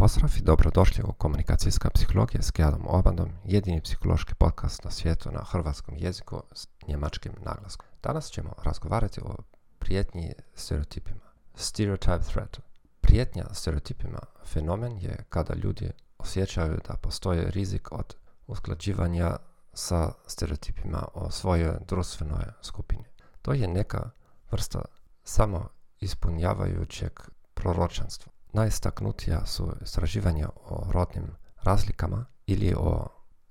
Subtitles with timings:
[0.00, 5.44] Pozdrav i dobrodošli u Komunikacijska psihologija s Gjadom Obandom, jedini psihološki podcast na svijetu na
[5.44, 7.86] hrvatskom jeziku s njemačkim naglaskom.
[8.02, 9.36] Danas ćemo razgovarati o
[9.78, 11.20] prijetnji stereotipima.
[11.54, 12.60] Stereotype threat.
[13.00, 19.36] Prijetnja stereotipima fenomen je kada ljudi osjećaju da postoji rizik od usklađivanja
[19.72, 23.04] sa stereotipima o svojoj društvenoj skupini.
[23.42, 24.10] To je neka
[24.50, 24.84] vrsta
[25.24, 27.12] samo ispunjavajućeg
[27.54, 28.32] proročanstva.
[28.52, 33.06] Najistaknutija su istraživanja o rodnim razlikama ili o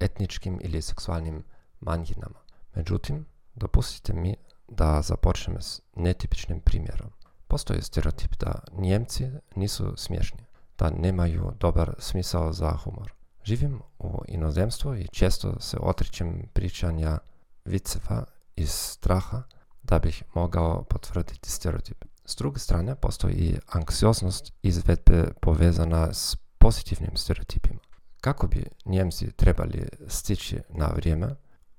[0.00, 1.44] etničkim ili seksualnim
[1.80, 2.38] manjinama.
[2.74, 4.36] Međutim, dopustite mi
[4.68, 7.10] da započnem s netipičnim primjerom.
[7.48, 10.44] Postoji stereotip da Njemci nisu smiješni,
[10.78, 13.12] da nemaju dobar smisao za humor.
[13.44, 17.18] Živim u inozemstvu i često se otričem pričanja
[17.64, 18.24] viceva
[18.56, 19.42] iz straha
[19.82, 22.04] da bih mogao potvrditi stereotip.
[22.24, 27.80] S druge strane, postoji i anksioznost izvedbe povezana s pozitivnim stereotipima.
[28.20, 31.28] Kako bi Njemci trebali stići na vrijeme,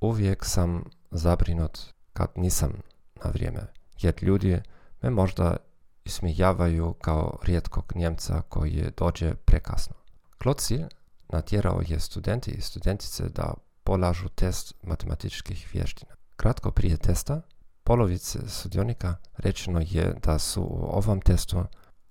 [0.02, 1.79] uvijek sam zabrinut
[2.13, 2.73] kad nisam
[3.23, 3.67] na vrijeme,
[4.02, 4.61] jer ljudi
[5.02, 5.57] me možda
[6.03, 9.95] ismijavaju kao rijetkog Njemca koji dođe prekasno.
[10.37, 10.83] Kloci
[11.30, 16.15] natjerao je studenti i studentice da polažu test matematičkih vještina.
[16.35, 17.41] Kratko prije testa
[17.86, 21.64] polovice sudionika rečeno je da su u ovom testu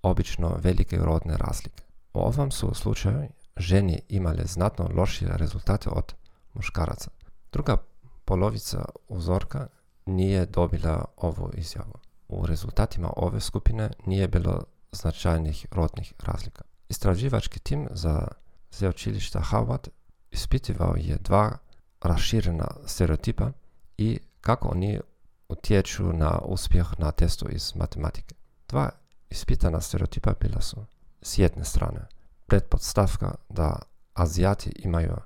[0.03, 1.83] obično velike rodne razlike.
[2.15, 6.15] U ovom su slučaju ženi imale znatno lošije rezultate od
[6.55, 7.11] muškaraca.
[7.53, 7.77] Druga
[8.25, 9.67] polovica uzorka
[10.07, 11.95] nije dobila ovu izjavu.
[12.29, 16.63] U rezultatima ove skupine nije bilo značajnih rodnih razlika.
[16.89, 18.29] Istraživački tim za
[18.71, 19.89] sveučilišta Harvard
[20.31, 21.59] ispitivao je dva
[22.03, 23.51] raširena stereotipa
[23.99, 25.01] i kako oni
[25.49, 28.35] utječu na uspjeh na testu iz matematike.
[28.69, 28.91] Dva
[29.31, 30.85] ispitana stereotipa bila su
[31.23, 32.07] s jedne strane
[32.47, 33.79] pretpostavka da
[34.15, 35.17] Azijati imaju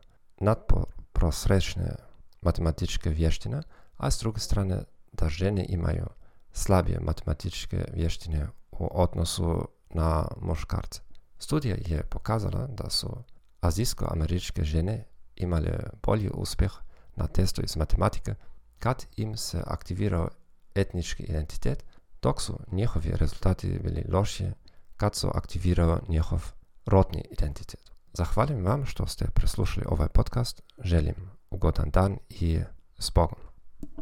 [0.40, 1.94] nadprosrečne
[2.42, 3.62] matematičke vještine,
[3.96, 6.06] a s druge strane da žene imaju
[6.52, 11.00] slabije matematičke vještine u odnosu na muškarce.
[11.38, 13.22] Studija je pokazala da su
[13.60, 15.04] azijsko-američke žene
[15.36, 16.72] imale bolji uspjeh
[17.16, 18.34] na testu iz matematike
[18.78, 20.28] kad im se aktivirao
[20.74, 21.84] etnički identitet,
[22.22, 24.52] dok su njihovi rezultati bili lošije
[24.96, 26.52] kad su aktivirao njihov
[26.86, 27.90] rodni identitet.
[28.12, 31.14] Zahvaljujem vam što ste preslušali ovaj podcast, želim
[31.50, 32.60] ugodan dan i
[32.98, 33.47] s Bogom.